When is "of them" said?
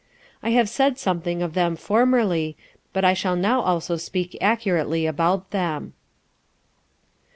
1.43-1.75